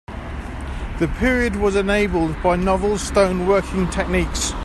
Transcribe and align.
The 0.97 1.07
period 1.19 1.57
was 1.57 1.75
enabled 1.75 2.41
by 2.41 2.55
novel 2.55 2.97
stone 2.97 3.45
working 3.45 3.87
techniques. 3.91 4.51